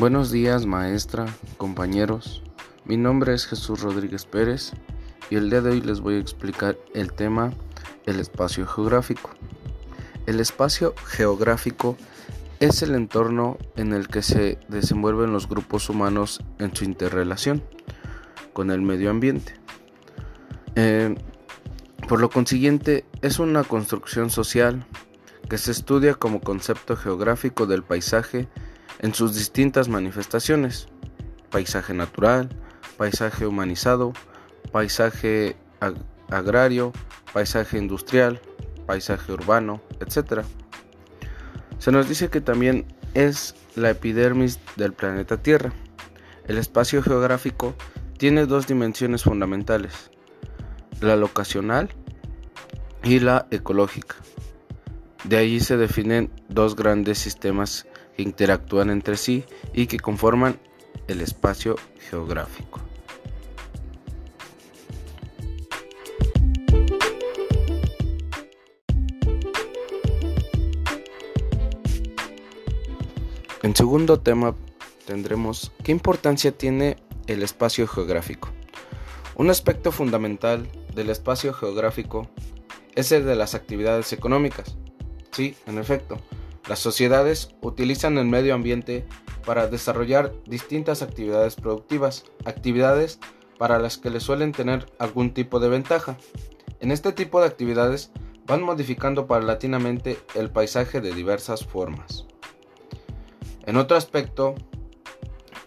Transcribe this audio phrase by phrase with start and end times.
[0.00, 1.26] Buenos días maestra,
[1.58, 2.42] compañeros.
[2.86, 4.72] Mi nombre es Jesús Rodríguez Pérez
[5.28, 7.52] y el día de hoy les voy a explicar el tema
[8.06, 9.28] el espacio geográfico.
[10.24, 11.98] El espacio geográfico
[12.60, 17.62] es el entorno en el que se desenvuelven los grupos humanos en su interrelación
[18.54, 19.52] con el medio ambiente.
[20.76, 21.14] Eh,
[22.08, 24.86] por lo consiguiente, es una construcción social
[25.50, 28.48] que se estudia como concepto geográfico del paisaje
[28.98, 30.88] en sus distintas manifestaciones,
[31.50, 32.48] paisaje natural,
[32.96, 34.12] paisaje humanizado,
[34.72, 35.56] paisaje
[36.28, 36.92] agrario,
[37.32, 38.40] paisaje industrial,
[38.86, 40.42] paisaje urbano, etc.
[41.78, 45.72] Se nos dice que también es la epidermis del planeta Tierra.
[46.46, 47.74] El espacio geográfico
[48.18, 50.10] tiene dos dimensiones fundamentales,
[51.00, 51.88] la locacional
[53.02, 54.16] y la ecológica.
[55.24, 57.86] De allí se definen dos grandes sistemas
[58.22, 60.58] interactúan entre sí y que conforman
[61.08, 62.80] el espacio geográfico.
[73.62, 74.54] En segundo tema
[75.06, 78.48] tendremos qué importancia tiene el espacio geográfico.
[79.34, 82.28] Un aspecto fundamental del espacio geográfico
[82.94, 84.76] es el de las actividades económicas.
[85.30, 86.18] Sí, en efecto,
[86.70, 89.04] las sociedades utilizan el medio ambiente
[89.44, 93.18] para desarrollar distintas actividades productivas, actividades
[93.58, 96.16] para las que le suelen tener algún tipo de ventaja.
[96.78, 98.12] En este tipo de actividades
[98.46, 102.26] van modificando paulatinamente el paisaje de diversas formas.
[103.66, 104.54] En otro aspecto,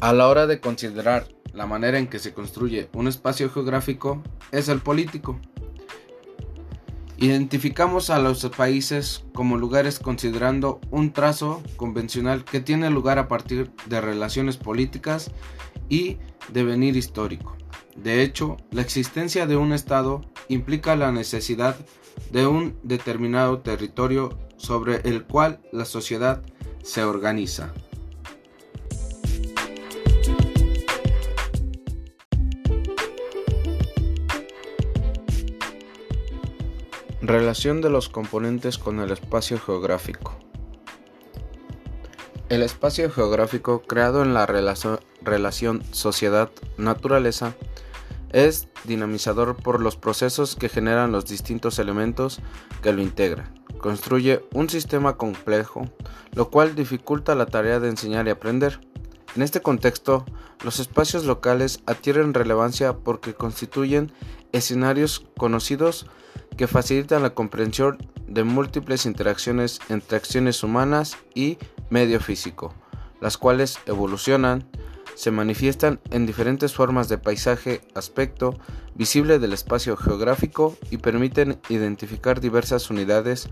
[0.00, 4.70] a la hora de considerar la manera en que se construye un espacio geográfico, es
[4.70, 5.38] el político.
[7.18, 13.70] Identificamos a los países como lugares considerando un trazo convencional que tiene lugar a partir
[13.86, 15.30] de relaciones políticas
[15.88, 16.18] y
[16.52, 17.56] devenir histórico.
[17.96, 21.76] De hecho, la existencia de un Estado implica la necesidad
[22.30, 26.42] de un determinado territorio sobre el cual la sociedad
[26.82, 27.72] se organiza.
[37.26, 40.36] Relación de los componentes con el espacio geográfico.
[42.48, 47.56] El espacio geográfico creado en la relación sociedad-naturaleza
[48.30, 52.38] es dinamizador por los procesos que generan los distintos elementos
[52.80, 53.52] que lo integran.
[53.78, 55.90] Construye un sistema complejo,
[56.32, 58.78] lo cual dificulta la tarea de enseñar y aprender.
[59.34, 60.24] En este contexto,
[60.62, 64.12] los espacios locales adquieren relevancia porque constituyen
[64.52, 66.06] escenarios conocidos
[66.56, 71.58] que facilitan la comprensión de múltiples interacciones entre acciones humanas y
[71.90, 72.74] medio físico,
[73.20, 74.68] las cuales evolucionan,
[75.14, 78.58] se manifiestan en diferentes formas de paisaje, aspecto
[78.94, 83.48] visible del espacio geográfico y permiten identificar diversas unidades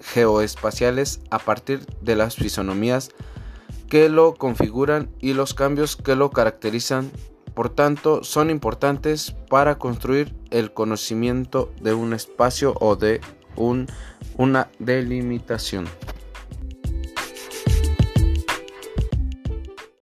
[0.00, 3.10] geoespaciales a partir de las fisonomías
[3.88, 7.10] que lo configuran y los cambios que lo caracterizan
[7.56, 13.22] por tanto, son importantes para construir el conocimiento de un espacio o de
[14.36, 15.86] una delimitación.